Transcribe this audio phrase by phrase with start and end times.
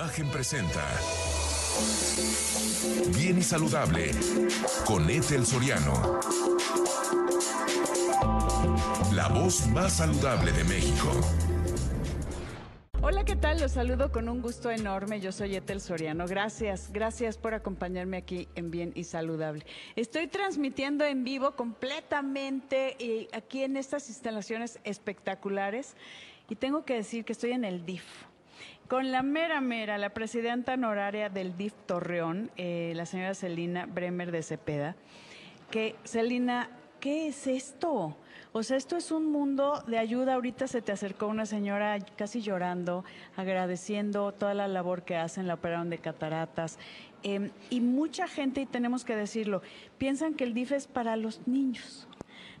[0.00, 0.82] Imagen presenta
[3.14, 4.12] Bien y Saludable
[4.86, 6.18] con Ethel Soriano.
[9.12, 11.12] La voz más saludable de México.
[13.02, 13.60] Hola, ¿qué tal?
[13.60, 15.20] Los saludo con un gusto enorme.
[15.20, 16.26] Yo soy Etel Soriano.
[16.26, 19.66] Gracias, gracias por acompañarme aquí en Bien y Saludable.
[19.96, 25.94] Estoy transmitiendo en vivo completamente y aquí en estas instalaciones espectaculares
[26.48, 28.29] y tengo que decir que estoy en el DIF.
[28.90, 34.32] Con la mera mera, la presidenta honoraria del DIF Torreón, eh, la señora Celina Bremer
[34.32, 34.96] de Cepeda,
[35.70, 36.68] que Celina,
[36.98, 38.16] ¿qué es esto?
[38.50, 40.34] O sea, esto es un mundo de ayuda.
[40.34, 43.04] Ahorita se te acercó una señora casi llorando,
[43.36, 46.76] agradeciendo toda la labor que hacen, la operaron de cataratas.
[47.22, 49.62] Em, y mucha gente, y tenemos que decirlo,
[49.98, 52.08] piensan que el DIF es para los niños.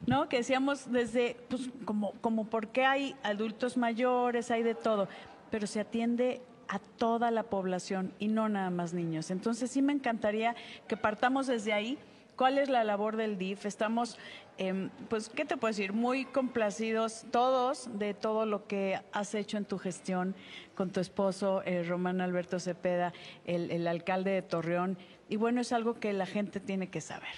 [0.06, 0.30] ¿No?
[0.30, 5.08] Que decíamos desde, pues, como, como porque hay adultos mayores, hay de todo,
[5.50, 9.30] pero se atiende a toda la población y no nada más niños.
[9.30, 10.54] Entonces sí me encantaría
[10.86, 11.98] que partamos desde ahí.
[12.36, 13.66] ¿Cuál es la labor del DIF?
[13.66, 14.16] Estamos
[14.60, 15.94] Em, pues, ¿qué te puedo decir?
[15.94, 20.34] Muy complacidos todos de todo lo que has hecho en tu gestión
[20.74, 23.14] con tu esposo, eh, Román Alberto Cepeda,
[23.46, 24.98] el alcalde de Torreón.
[25.30, 27.32] Y bueno, es algo que la gente tiene que saber.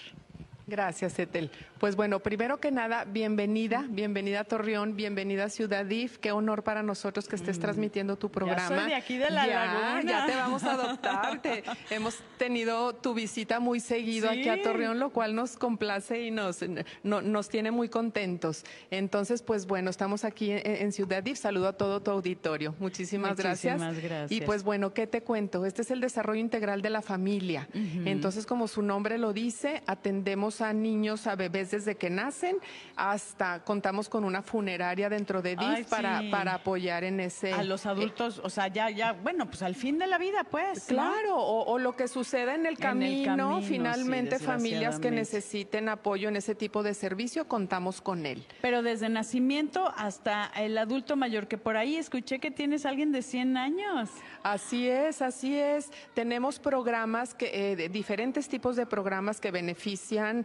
[0.66, 1.50] Gracias, Etel.
[1.78, 6.18] Pues bueno, primero que nada, bienvenida, bienvenida a Torreón, bienvenida a Ciudad DIF.
[6.18, 7.60] Qué honor para nosotros que estés mm.
[7.60, 8.68] transmitiendo tu programa.
[8.70, 11.64] Ya soy de aquí de la ya, Ya te vamos a adoptarte.
[11.90, 16.60] Hemos tenido tu visita muy seguido aquí a Torreón, lo cual nos complace y nos,
[17.02, 18.64] nos tiene muy contentos.
[18.90, 21.38] Entonces, pues bueno, estamos aquí en, Ciudad DIF.
[21.38, 22.74] Saludo a todo tu auditorio.
[22.78, 23.80] Muchísimas, gracias.
[23.80, 24.30] gracias.
[24.30, 25.66] Y pues bueno, ¿qué te cuento?
[25.66, 27.68] Este es el desarrollo integral de la familia.
[28.04, 32.58] Entonces, como su nombre lo dice, atendemos a niños, a bebés desde que nacen,
[32.96, 37.52] hasta contamos con una funeraria dentro de DIF para, para apoyar en ese...
[37.52, 40.84] A los adultos, o sea, ya, ya, bueno, pues al fin de la vida, pues.
[40.84, 46.54] Claro, o, lo que suceda en el camino, finalmente familias que necesiten apoyo en ese
[46.54, 48.46] tipo de servicio, contamos con él.
[48.60, 53.22] Pero desde nacimiento hasta el adulto mayor, que por ahí escuché que tienes alguien de
[53.22, 54.10] 100 años.
[54.42, 55.90] Así es, así es.
[56.14, 60.41] Tenemos programas, que, eh, diferentes tipos de programas que benefician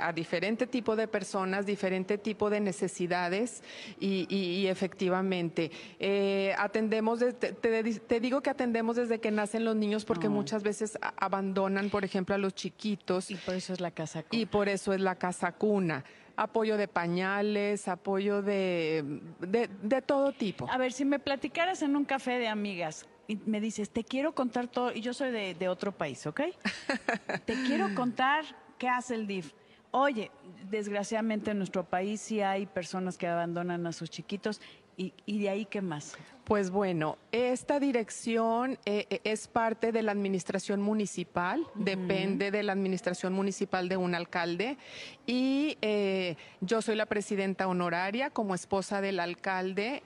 [0.00, 3.62] a diferente tipo de personas, diferente tipo de necesidades
[4.00, 5.70] y, efectivamente
[6.00, 11.90] eh, atendemos, te, digo que atendemos desde que nacen los niños porque muchas veces abandonan,
[11.90, 13.30] por ejemplo, a los chiquitos.
[13.30, 14.42] Y por eso es la casa cuna.
[14.42, 16.04] Y por eso es la casa cuna
[16.36, 20.70] apoyo de pañales, apoyo de, de, todo tipo.
[20.70, 24.34] A ver, si me platicaras en un café de amigas y me dices, te quiero
[24.34, 26.42] contar todo, y yo soy de, de otro país, ¿ok?
[27.46, 28.44] te quiero contar
[28.78, 29.52] ¿Qué hace el DIF?
[29.90, 30.30] Oye,
[30.70, 34.60] desgraciadamente en nuestro país sí hay personas que abandonan a sus chiquitos
[34.96, 36.16] y, y de ahí qué más.
[36.46, 42.72] Pues bueno, esta dirección eh, eh, es parte de la administración municipal, depende de la
[42.72, 44.78] administración municipal de un alcalde
[45.26, 50.04] y eh, yo soy la presidenta honoraria como esposa del alcalde.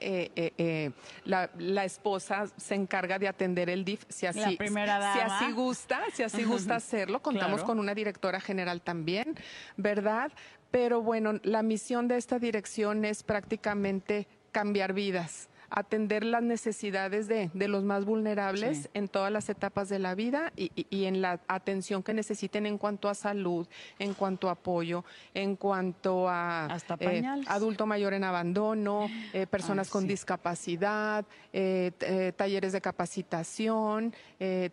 [1.27, 6.45] La, esposa se encarga de atender el DIF si así, si así gusta, si así
[6.45, 7.21] gusta hacerlo.
[7.21, 9.37] Contamos con una directora general también,
[9.77, 10.30] ¿verdad?
[10.71, 17.51] Pero bueno, la misión de esta dirección es prácticamente cambiar vidas atender las necesidades de,
[17.55, 22.13] los más vulnerables en todas las etapas de la vida y, en la atención que
[22.13, 23.67] necesiten en cuanto a salud,
[23.99, 30.07] en cuanto a apoyo, en cuanto a eh, adulto mayor en abandono, eh, personas con
[30.07, 34.13] discapacidad, eh, talleres de capacitación,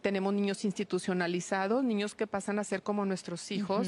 [0.01, 3.87] tenemos niños institucionalizados, niños que pasan a ser como nuestros hijos,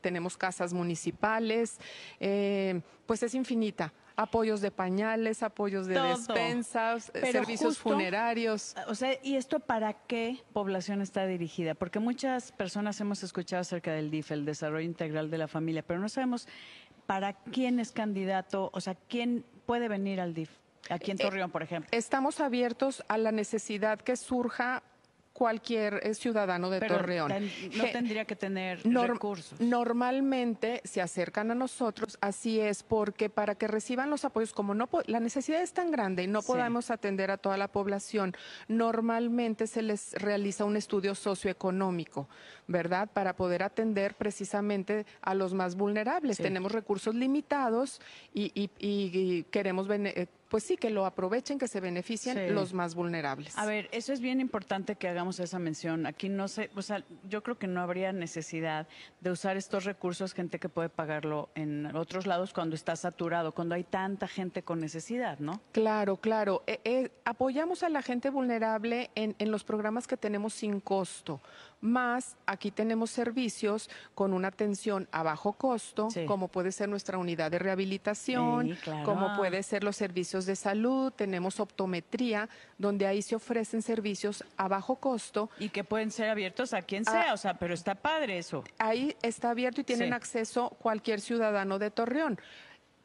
[0.00, 1.78] tenemos casas municipales,
[2.18, 8.74] pues es infinita apoyos de pañales, apoyos de despensas, eh, servicios funerarios.
[8.88, 11.74] O sea, ¿y esto para qué población está dirigida?
[11.74, 16.00] Porque muchas personas hemos escuchado acerca del DIF, el desarrollo integral de la familia, pero
[16.00, 16.48] no sabemos
[17.06, 20.50] para quién es candidato, o sea, quién puede venir al DIF.
[20.88, 21.88] Aquí en eh, Torreón, por ejemplo.
[21.92, 24.82] Estamos abiertos a la necesidad que surja
[25.36, 27.30] cualquier eh, ciudadano de Torreón.
[27.76, 29.60] no tendría que tener recursos.
[29.60, 34.88] Normalmente se acercan a nosotros, así es, porque para que reciban los apoyos, como no
[35.04, 38.34] la necesidad es tan grande y no podemos atender a toda la población,
[38.66, 42.30] normalmente se les realiza un estudio socioeconómico,
[42.66, 43.10] ¿verdad?
[43.12, 46.38] Para poder atender precisamente a los más vulnerables.
[46.38, 48.00] Tenemos recursos limitados
[48.32, 49.86] y, queremos
[50.48, 52.54] pues sí, que lo aprovechen, que se beneficien Sí.
[52.54, 53.56] los más vulnerables.
[53.58, 56.06] A ver, eso es bien importante que hagamos esa mención.
[56.06, 58.86] Aquí no sé, o sea, yo creo que no habría necesidad
[59.20, 63.74] de usar estos recursos, gente que puede pagarlo en otros lados cuando está saturado, cuando
[63.74, 65.60] hay tanta gente con necesidad, ¿no?
[65.72, 66.62] Claro, claro.
[66.66, 71.40] Eh, eh, apoyamos a la gente vulnerable en, en los programas que tenemos sin costo.
[71.80, 76.24] Más aquí tenemos servicios con una atención a bajo costo, Sí.
[76.24, 79.04] como puede ser nuestra unidad de rehabilitación, Sí, claro.
[79.04, 84.68] como puede ser los servicios de salud, tenemos optometría, donde ahí se ofrecen servicios a
[84.68, 85.50] bajo costo.
[85.58, 87.10] Y que pueden ser abiertos a quien Ah.
[87.12, 88.64] sea, o sea, pero está padre eso.
[88.78, 90.14] Ahí está abierto y tienen Sí.
[90.14, 92.38] acceso cualquier ciudadano de Torreón.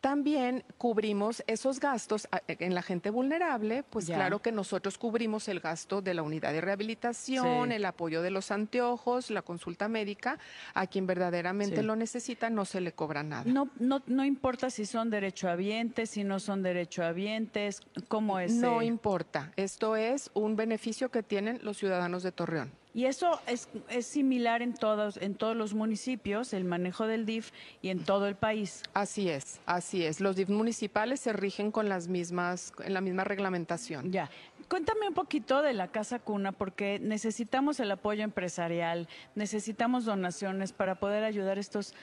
[0.02, 4.16] También cubrimos esos gastos a- en la gente vulnerable, pues Ya.
[4.16, 7.76] claro que nosotros cubrimos el gasto de la unidad de rehabilitación, Sí.
[7.76, 10.40] el apoyo de los anteojos, la consulta médica,
[10.74, 11.84] a quien verdaderamente Sí.
[11.84, 13.44] lo necesita no se le cobra nada.
[13.46, 18.54] No, no, no importa si son derechohabientes, si no son derechohabientes, cómo es.
[18.54, 18.86] No eh?
[18.86, 22.72] importa, esto es un beneficio que tienen los ciudadanos de Torreón.
[22.94, 27.52] Y eso es, es similar en todos, en todos los municipios, el manejo del DIF
[27.82, 28.84] y en todo el país.
[28.94, 30.20] Así es, así es.
[30.20, 34.12] Los DIF municipales se rigen con las mismas, en la misma reglamentación.
[34.12, 34.30] Ya.
[34.72, 40.96] Cuéntame un poquito de la Casa Cuna, porque necesitamos el apoyo empresarial, necesitamos donaciones para
[40.96, 41.94] poder ayudar a estos.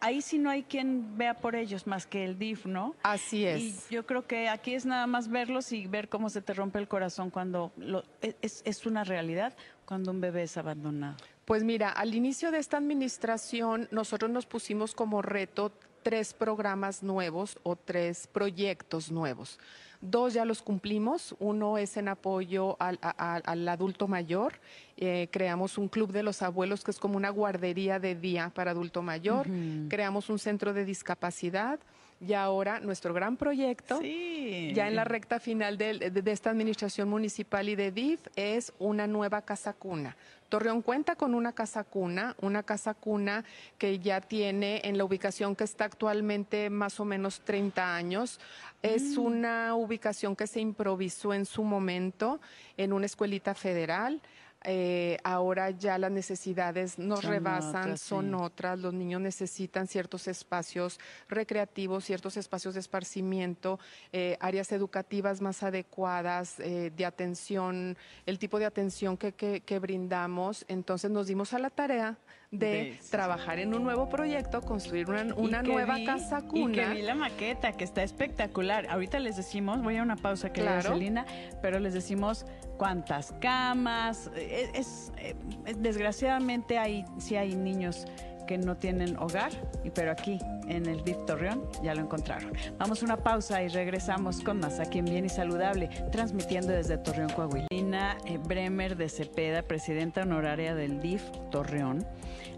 [0.00, 2.94] Ahí sí no hay quien vea por ellos más que el DIF, ¿no?
[3.02, 3.60] Así es.
[3.60, 6.78] Y yo creo que aquí es nada más verlos y ver cómo se te rompe
[6.78, 8.04] el corazón cuando lo,
[8.40, 9.54] es, es una realidad
[9.84, 11.18] cuando un bebé es abandonado.
[11.44, 15.72] Pues mira, al inicio de esta administración nosotros nos pusimos como reto
[16.02, 19.58] tres programas nuevos o tres proyectos nuevos.
[20.06, 21.34] Dos ya los cumplimos.
[21.38, 24.52] Uno es en apoyo al, a- a- al adulto mayor.
[24.98, 28.72] Eh, creamos un club de los abuelos que es como una guardería de día para
[28.72, 29.46] adulto mayor.
[29.88, 31.80] Creamos un centro de discapacidad.
[32.26, 34.72] Y ahora nuestro gran proyecto Sí.
[34.74, 39.06] ya en la recta final de, de esta administración municipal y de DIF es una
[39.06, 40.16] nueva casa cuna.
[40.48, 43.44] Torreón cuenta con una casa cuna, una casa cuna
[43.76, 48.38] que ya tiene en la ubicación que está actualmente más o menos 30 años.
[48.82, 52.40] Es una ubicación que se improvisó en su momento
[52.76, 54.20] en una escuelita federal.
[54.66, 58.34] Eh, ahora ya las necesidades nos Son rebasan, otras, son sí.
[58.40, 58.78] otras.
[58.78, 63.78] Los niños necesitan ciertos espacios recreativos, ciertos espacios de esparcimiento,
[64.12, 69.78] eh, áreas educativas más adecuadas, eh, de atención, el tipo de atención que, que- que
[69.78, 70.64] brindamos.
[70.68, 72.16] Entonces nos dimos a la tarea
[72.58, 76.92] de trabajar en un nuevo proyecto, construir una, una nueva vi- casa Y que cuna.
[76.94, 78.86] vi la maqueta, que está espectacular.
[78.88, 80.92] Ahorita les decimos, voy a una pausa que Claro.
[80.92, 81.26] Celina,
[81.62, 82.46] pero les decimos
[82.78, 84.30] cuántas camas.
[84.36, 85.34] Es, es- eh,
[85.78, 88.06] desgraciadamente hay, sí hay niños
[88.46, 89.50] que no tienen hogar,
[89.94, 90.38] pero aquí
[90.68, 92.52] en el DIF Torreón ya lo encontraron.
[92.78, 96.98] Vamos a una pausa y regresamos con más aquí en Bien y Saludable, transmitiendo desde
[96.98, 97.66] Torreón, Coahuila.
[97.70, 102.06] Lina eh, Bremer de Cepeda, presidenta honoraria del DIF Torreón,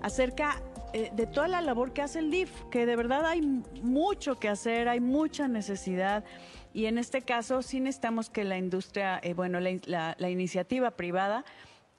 [0.02, 0.60] acerca
[0.92, 4.48] eh, de toda la labor que hace el DIF, que de verdad hay mucho que
[4.48, 6.24] hacer, hay mucha necesidad.
[6.72, 10.90] Y en este caso sí necesitamos que la industria, eh, bueno, la, la- la iniciativa
[10.92, 11.44] privada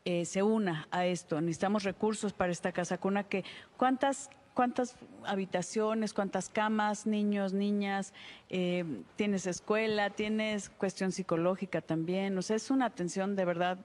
[0.09, 1.42] eh, se una a esto.
[1.42, 3.44] Necesitamos recursos para esta casa cuna que
[3.75, 4.95] cuántas cuántas
[5.25, 8.13] habitaciones, cuántas camas, niños, niñas,
[8.50, 8.86] eh,
[9.18, 12.36] tienes escuela, tienes cuestión psicológica también.
[12.38, 13.77] O sea, es una atención de verdad,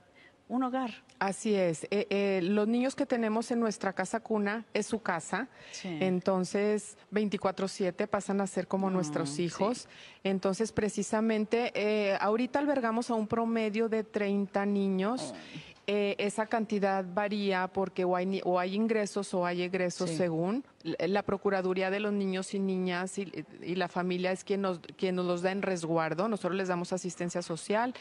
[0.49, 0.91] un hogar.
[1.19, 1.85] Así es.
[1.91, 5.49] Eh, eh, los niños que tenemos en nuestra casa cuna es su casa.
[5.73, 5.99] Sí.
[6.01, 9.45] Entonces, 24/7 pasan a ser como No, nuestros sí.
[9.45, 9.89] hijos.
[10.25, 15.35] Entonces, precisamente, eh, ahorita albergamos a un promedio de 30 niños.
[15.89, 20.17] Eh, esa cantidad varía porque o hay, o hay ingresos o hay egresos Sí.
[20.17, 20.65] según.
[20.85, 24.79] L- La Procuraduría de los Niños y Niñas y, y la familia es quien nos,
[24.97, 26.29] quien nos los da en resguardo.
[26.29, 27.95] Nosotros les damos asistencia social.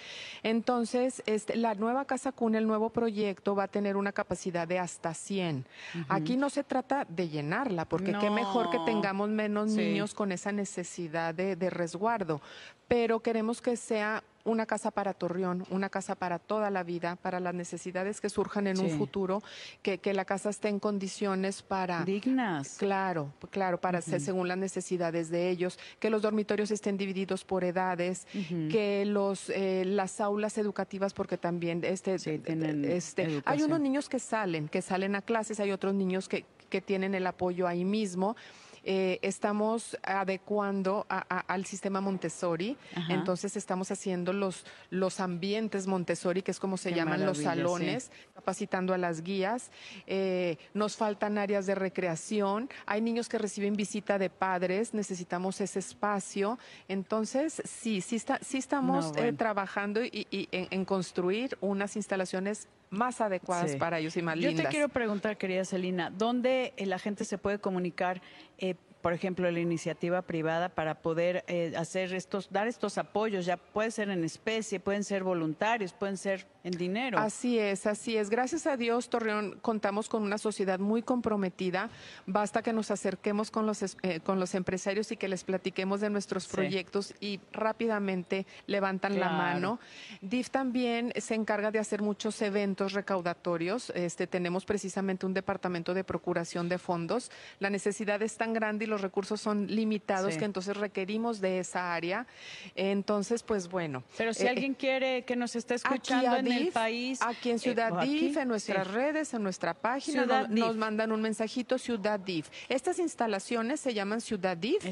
[0.44, 4.78] Entonces, este, la nueva Casa Cuna, el nuevo proyecto, va a tener una capacidad de
[4.80, 5.66] hasta 100.
[6.10, 9.78] Aquí no se trata de llenarla, porque qué mejor que tengamos menos Sí.
[9.78, 12.42] niños con esa necesidad de, de resguardo.
[12.88, 17.40] Pero queremos que sea una casa para Torreón, una casa para toda la vida, para
[17.40, 19.42] las necesidades que surjan en un futuro,
[19.82, 22.04] que, que la casa esté en condiciones para...
[22.04, 22.78] Dignas.
[22.78, 27.64] Claro, claro, para ser según las necesidades de ellos, que los dormitorios estén divididos por
[27.64, 28.28] edades,
[28.70, 34.10] que los eh, las aulas educativas, porque también este, Sí, tienen este hay unos niños
[34.10, 37.86] que salen, que salen a clases, hay otros niños que, que tienen el apoyo ahí
[37.86, 38.36] mismo.
[38.84, 42.78] Eh, estamos adecuando al sistema Montessori,
[43.10, 48.94] entonces estamos haciendo los, los ambientes Montessori, que es como se llaman los salones, capacitando
[48.94, 49.72] a las guías.
[50.08, 55.80] Eh, nos faltan áreas de recreación, hay niños que reciben visita de padres, necesitamos ese
[55.80, 56.58] espacio.
[56.88, 63.76] Entonces, sí, sí, está, sí estamos eh, trabajando y, en, construir unas instalaciones más adecuadas
[63.78, 64.56] para ellos y más lindas.
[64.56, 68.22] Yo te quiero preguntar, querida Celina, ¿dónde la gente se puede comunicar
[68.58, 73.58] eh, por ejemplo, la iniciativa privada para poder eh, hacer estos, dar estos apoyos, ya
[73.58, 77.18] puede ser en especie, pueden ser voluntarios, pueden ser en dinero.
[77.18, 78.30] Así es, así es.
[78.30, 81.90] Gracias a Dios, Torreón, contamos con una sociedad muy comprometida.
[82.26, 86.10] Basta que nos acerquemos con los, eh, con los empresarios y que les platiquemos de
[86.10, 89.80] nuestros proyectos y rápidamente levantan la mano.
[90.22, 93.92] DIF también se encarga de hacer muchos eventos recaudatorios.
[93.96, 97.32] Este, tenemos precisamente un departamento de procuración de fondos.
[97.60, 101.94] La necesidad es tan grande y los recursos son limitados, que entonces requerimos de esa
[101.94, 102.28] área.
[102.76, 104.04] Entonces, pues bueno.
[104.18, 107.20] Pero si eh, alguien quiere que nos esté escuchando en el país.
[107.22, 111.78] Aquí en Ciudad eh, DIF, en nuestras redes, en nuestra página, nos, mandan un mensajito
[111.78, 112.50] Ciudad DIF.
[112.70, 114.84] Estas instalaciones se llaman Ciudad DIF.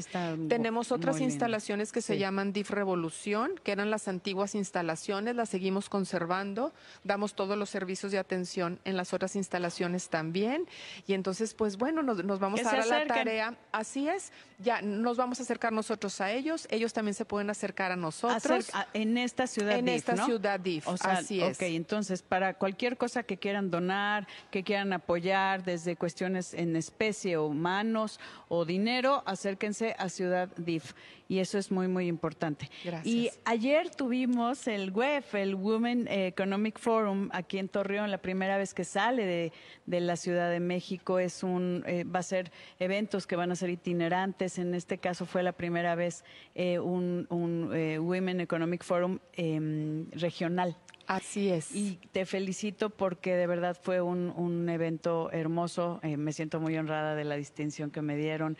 [0.48, 5.88] Tenemos otras instalaciones que se llaman DIF Revolución, que eran las antiguas instalaciones, las seguimos
[5.88, 6.72] conservando,
[7.04, 10.66] damos todos los servicios de atención en las otras instalaciones también.
[11.06, 13.56] Y entonces, pues bueno, nos, vamos a dar la tarea
[13.90, 14.30] Así es,
[14.60, 18.70] ya nos vamos a acercar nosotros a ellos, ellos también se pueden acercar a nosotros.
[18.92, 21.56] en esta ciudad en esta ciudad DIF, así es.
[21.56, 27.36] Ok, entonces para cualquier cosa que quieran donar, que quieran apoyar, desde cuestiones en especie
[27.36, 30.92] o manos o dinero, acérquense a Ciudad DIF
[31.30, 32.68] y eso es muy, muy importante.
[32.84, 33.06] Gracias.
[33.06, 38.74] Y ayer tuvimos el WEF, el Women Economic Forum, aquí en Torreón, la primera vez
[38.74, 39.52] que sale de,
[39.86, 41.20] de la Ciudad de México.
[41.20, 44.58] Es un, eh, va a ser eventos que van a ser itinerantes.
[44.58, 46.24] En este caso fue la primera vez
[46.56, 50.76] eh, un, un eh, Women Economic Forum em, regional.
[51.06, 51.72] Así es.
[51.72, 56.00] Y te felicito porque de verdad fue un, un evento hermoso.
[56.02, 58.58] me siento muy honrada de la distinción que me dieron.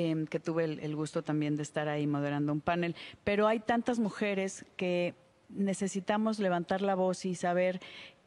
[0.00, 2.94] Em, que tuve el, gusto también de estar ahí moderando un panel.
[3.24, 5.16] Pero hay tantas mujeres que
[5.48, 7.80] necesitamos levantar la voz y saber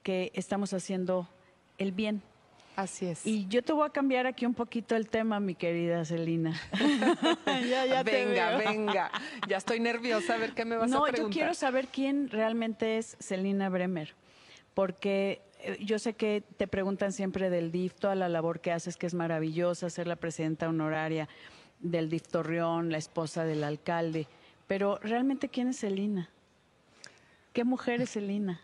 [0.03, 1.29] que estamos haciendo
[1.77, 2.23] el bien.
[2.75, 3.25] Así es.
[3.25, 6.59] Y yo te voy a cambiar aquí un poquito el tema, mi querida Celina.
[7.45, 9.11] ya, ya venga, venga.
[9.47, 11.19] Ya estoy nerviosa a ver qué me vas a preguntar.
[11.19, 14.13] No, yo quiero saber quién realmente es Celina Bremer,
[14.73, 18.97] porque eh, yo sé que te preguntan siempre del DIF, toda la labor que haces,
[18.97, 21.29] que es maravillosa, ser la presidenta honoraria
[21.81, 24.27] del Diftorreón, la esposa del alcalde.
[24.67, 26.29] Pero realmente, ¿quién es Celina?
[27.53, 28.61] ¿Qué mujer es Celina?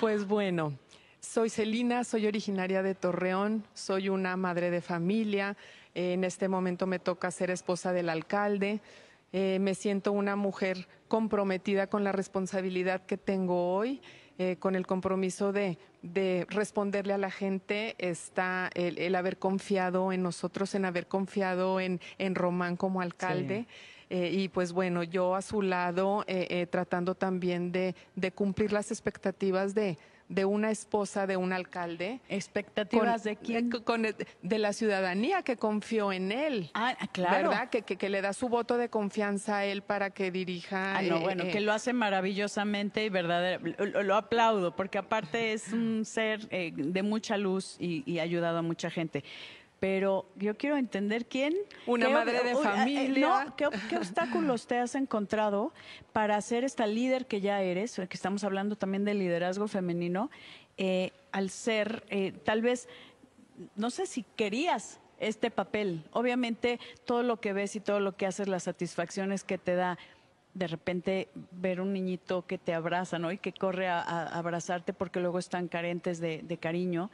[0.00, 0.74] Pues bueno,
[1.20, 5.56] soy Celina, soy originaria de Torreón, soy una madre de familia.
[5.94, 8.80] en este momento me toca ser esposa del alcalde.
[9.32, 14.00] Eh, me siento una mujer comprometida con la responsabilidad que tengo hoy.
[14.40, 15.78] Eh, con el compromiso de,
[16.48, 22.36] responderle a la gente, está el, haber confiado en nosotros, en haber confiado en, en
[22.36, 23.66] Román como alcalde.
[24.10, 29.74] Eh, y pues bueno, yo a su lado eh, tratando también de cumplir las expectativas
[29.74, 32.20] de, de una esposa de un alcalde.
[32.28, 33.70] ¿Expectativas de quién?
[34.42, 36.70] de la ciudadanía que confió en él.
[36.74, 37.50] Ah, claro.
[37.50, 37.70] ¿Verdad?
[37.70, 40.98] Que, que, le da su voto de confianza a él para que dirija.
[40.98, 43.86] Ah, no, bueno, eh, que lo hace maravillosamente y verdaderamente.
[44.02, 48.58] Lo, aplaudo, porque aparte es un ser eh, de mucha luz y, y ha ayudado
[48.58, 49.24] a mucha gente
[49.80, 51.54] pero yo quiero entender quién...
[51.86, 53.54] Una madre de eh, familia.
[53.56, 53.66] ¿qué,
[53.96, 55.72] obstáculos te has encontrado
[56.12, 60.30] para ser esta líder que ya eres, que estamos hablando también de liderazgo femenino,
[60.76, 62.88] eh, al ser, eh, tal vez,
[63.76, 66.04] no sé si querías este papel.
[66.12, 69.98] Obviamente, todo lo que ves y todo lo que haces, las satisfacciones que te da,
[70.54, 73.30] de repente ver un niñito que te abraza, ¿no?
[73.30, 77.10] Y que corre a, abrazarte porque luego están carentes de, de cariño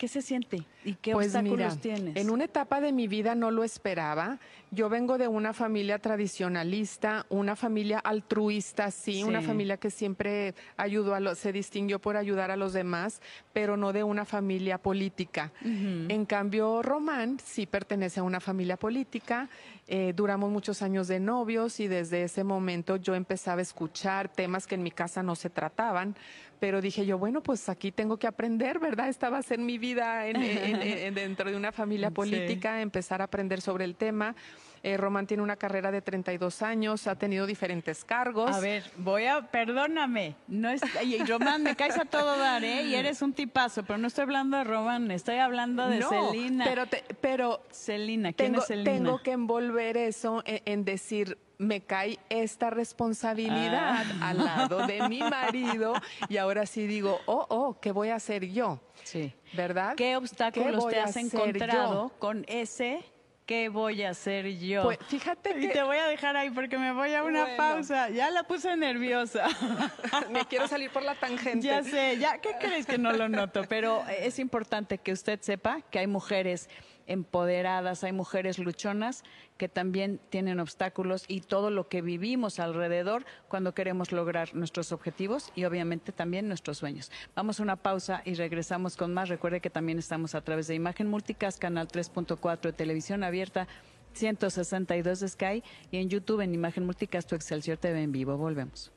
[0.00, 2.16] ¿Qué se siente y qué pues obstáculos tienes?
[2.16, 4.38] En una etapa de mi vida no lo esperaba.
[4.70, 11.14] Yo vengo de una familia tradicionalista, una familia altruista, sí, una familia que siempre ayudó
[11.14, 13.20] a los, se distinguió por ayudar a los demás,
[13.52, 15.52] pero no de una familia política.
[15.62, 19.50] En cambio, Román sí pertenece a una familia política.
[19.86, 24.66] Eh, duramos muchos años de novios y desde ese momento yo empezaba a escuchar temas
[24.66, 26.14] que en mi casa no se trataban
[26.60, 29.08] pero dije yo, bueno, pues aquí tengo que aprender, ¿verdad?
[29.08, 30.20] Esta va a ser mi vida
[31.14, 34.36] dentro de una familia política, empezar a aprender sobre el tema.
[34.82, 38.54] Eh, Román tiene una carrera de 32 años, ha tenido diferentes cargos.
[38.54, 42.84] A ver, voy a, perdóname, no es, y Román, me caes a todo dar, ¿eh?
[42.84, 46.64] Y eres un tipazo, pero no estoy hablando de Román, estoy hablando de no, Celina.
[46.64, 48.92] Pero, te, pero Celina, ¿quién tengo, es Celina?
[48.92, 54.28] tengo que envolver eso en, en decir, me cae esta responsabilidad Ah.
[54.30, 55.92] al lado de mi marido
[56.28, 58.80] y ahora sí digo, oh, oh, ¿qué voy a hacer yo?
[59.04, 59.34] Sí.
[59.52, 59.94] ¿Verdad?
[59.94, 62.18] ¿Qué obstáculos te has encontrado yo?
[62.18, 63.04] con ese?
[63.44, 64.84] ¿Qué voy a hacer yo?
[64.84, 67.56] Pues fíjate y que te voy a dejar ahí porque me voy a una Bueno.
[67.56, 68.08] pausa.
[68.08, 69.44] Ya la puse nerviosa.
[70.30, 71.66] me quiero salir por la tangente.
[71.66, 73.64] Ya sé, ya, ¿qué crees que no lo noto?
[73.68, 76.70] Pero es importante que usted sepa que hay mujeres
[77.06, 79.24] empoderadas, hay mujeres luchonas
[79.56, 85.52] que también tienen obstáculos y todo lo que vivimos alrededor cuando queremos lograr nuestros objetivos
[85.54, 87.10] y obviamente también nuestros sueños.
[87.34, 89.28] Vamos a una pausa y regresamos con más.
[89.28, 93.68] Recuerde que también estamos a través de Imagen Multicast, canal 3.4 de televisión abierta.
[94.12, 98.36] 162 de Sky y en YouTube en Imagen Multicast o Excelsior TV en vivo.
[98.36, 98.90] Volvemos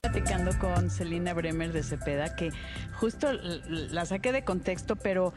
[0.00, 2.50] platicando con Celina Bremer de Cepeda, que
[2.94, 5.32] justo la saqué de contexto, pero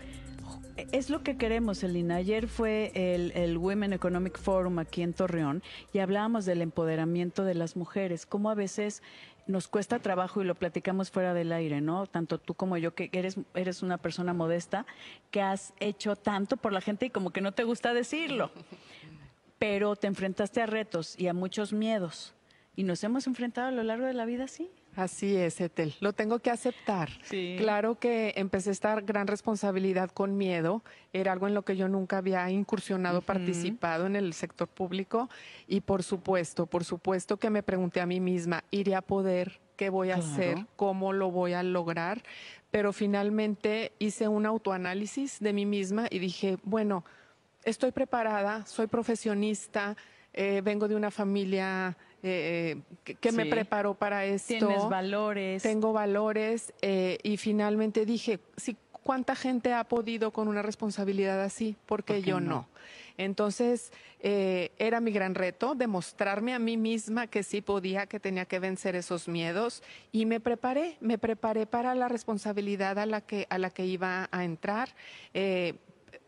[0.76, 2.16] es lo que queremos, Celina.
[2.16, 5.64] Ayer fue el, el Women Economic Forum aquí en Torreón
[5.94, 9.02] y hablábamos del empoderamiento de las mujeres, cómo a veces
[9.48, 12.08] nos cuesta trabajo y lo platicamos fuera del aire, ¿no?
[12.08, 14.88] Tanto tú como yo, que eres, eres una persona modesta,
[15.30, 18.52] que has hecho tanto por la gente y como que no te gusta decirlo
[19.58, 22.34] pero te enfrentaste a retos y a muchos miedos.
[22.76, 24.70] Y nos hemos enfrentado a lo largo de la vida, sí.
[24.96, 25.94] Así es, Etel.
[26.00, 27.10] Lo tengo que aceptar.
[27.24, 27.56] Sí.
[27.58, 30.84] Claro que empecé esta gran responsabilidad con miedo.
[31.12, 35.30] Era algo en lo que yo nunca había incursionado, participado en el sector público.
[35.68, 39.60] Y por supuesto, por supuesto que me pregunté a mí misma, ¿iré a poder?
[39.76, 40.30] ¿Qué voy a Claro.
[40.32, 40.66] hacer?
[40.78, 42.24] ¿Cómo lo voy a lograr?
[42.72, 47.04] Pero finalmente hice un autoanálisis de mí misma y dije, bueno,
[47.66, 49.98] estoy preparada, soy profesionista,
[50.34, 54.48] eh, vengo de una familia eh, que, que me preparó para esto.
[54.48, 55.62] Tienes valores.
[55.62, 61.76] Tengo valores eh, y finalmente dije, sí, ¿cuánta gente ha podido con una responsabilidad así?
[61.86, 62.50] Porque ¿Por qué yo no?
[62.50, 62.68] no.
[63.18, 68.46] Entonces, eh, era mi gran reto demostrarme a mí misma que sí podía, que tenía
[68.46, 73.46] que vencer esos miedos y me preparé, me preparé para la responsabilidad a la que,
[73.50, 74.90] a la que iba a entrar,
[75.34, 75.76] eh,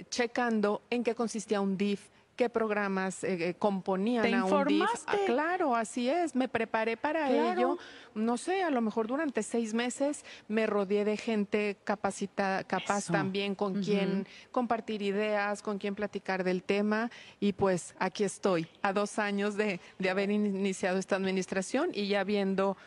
[0.09, 2.07] checando en qué consistía un DIF,
[2.37, 4.83] qué programas eh, eh, componían ¿Te a un DIF.
[5.07, 7.51] Ah, claro, así es, me preparé para Claro.
[7.59, 7.77] ello.
[8.15, 13.13] No sé, a lo mejor durante seis meses me rodeé de gente capacitada, capaz Eso.
[13.13, 13.81] también con Ujú.
[13.81, 17.09] quien compartir ideas, con quien platicar del tema.
[17.41, 22.07] Y pues aquí estoy, a dos años de, de haber in- iniciado esta administración y
[22.07, 22.77] ya habiendo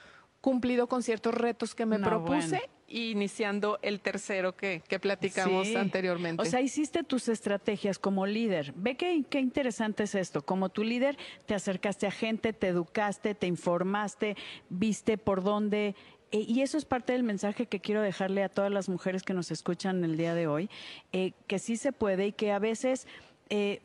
[0.40, 2.72] cumplido con ciertos retos que me No, propuse bueno.
[2.90, 5.76] Iniciando el tercero que, que platicamos Sí.
[5.76, 6.42] anteriormente.
[6.42, 8.72] O sea, hiciste tus estrategias como líder.
[8.76, 10.42] Ve qué, qué interesante es esto.
[10.42, 14.36] Como tu líder, te acercaste a gente, te educaste, te informaste,
[14.68, 15.94] viste por dónde.
[16.32, 19.34] eh, y eso es parte del mensaje que quiero dejarle a todas las mujeres que
[19.34, 20.68] nos escuchan el día de hoy,
[21.12, 23.06] eh, que sí se puede y que a veces,
[23.50, 23.80] eh,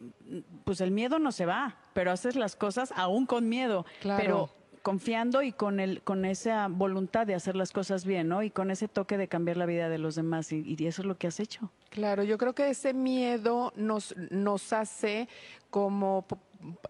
[0.64, 3.86] pues el miedo no se va, pero haces las cosas aún con miedo.
[4.02, 4.22] Claro.
[4.22, 4.50] Pero
[4.86, 8.44] confiando y con el con esa voluntad de hacer las cosas bien, ¿no?
[8.44, 11.18] Y con ese toque de cambiar la vida de los demás y, eso es lo
[11.18, 11.72] que has hecho.
[11.90, 15.28] Claro, yo creo que ese miedo nos, nos hace
[15.72, 16.28] como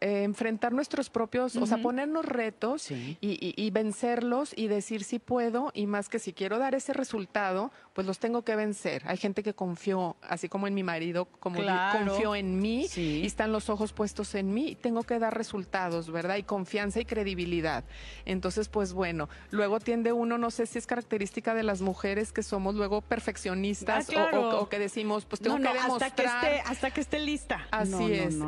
[0.02, 3.18] eh, enfrentar nuestros propios, o sea, ponernos retos Sí.
[3.22, 6.94] y, y- y vencerlos y decir si puedo y más que si quiero dar ese
[6.94, 9.04] resultado, pues los tengo que vencer.
[9.06, 11.60] Hay gente que confió, así como en mi marido, como
[11.92, 13.22] confió en mí Sí.
[13.24, 16.38] y están los ojos puestos en mí y tengo que dar resultados, ¿verdad?
[16.38, 17.84] Y confianza y credibilidad.
[18.26, 22.44] Entonces, pues bueno, luego tiende uno, no sé si es característica de las mujeres que
[22.44, 24.42] somos luego perfeccionistas Ah, claro.
[24.42, 26.12] o, o- o que decimos, pues tengo no, no, que demostrar.
[26.12, 27.68] hasta que esté hasta que esté lista.
[27.72, 28.36] Así No, es.
[28.36, 28.46] no,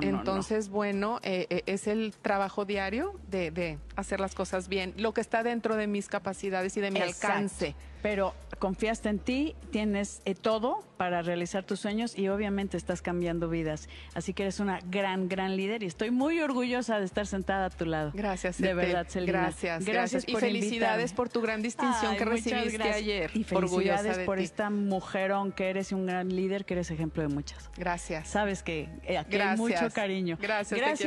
[0.93, 1.29] no, no.
[1.29, 5.43] Eh, eh, es el trabajo diario de, de hacer las cosas bien, lo que está
[5.43, 7.27] dentro de mis capacidades y de mi Exacto.
[7.27, 7.75] alcance.
[8.03, 13.49] Pero confiaste en ti, tienes eh, todo para realizar tus sueños y obviamente estás cambiando
[13.49, 13.89] vidas.
[14.13, 17.69] Así que eres una gran, gran líder y estoy muy orgullosa de estar sentada a
[17.71, 18.11] tu lado.
[18.13, 18.75] Gracias, De Ete.
[18.75, 19.41] verdad, Celina.
[19.41, 20.23] Gracias, gracias.
[20.27, 21.15] Y por felicidades invitarme.
[21.15, 22.95] por tu gran distinción Ay, que recibiste gracias.
[22.97, 23.31] ayer.
[23.33, 24.43] Y felicidades de por ti.
[24.43, 27.69] esta mujerón que eres y un gran líder, que eres ejemplo de muchas.
[27.77, 28.27] Gracias.
[28.27, 29.57] Sabes que aquí hay Gracias.
[29.57, 30.37] mucho cariño.
[30.39, 31.06] Gracias, te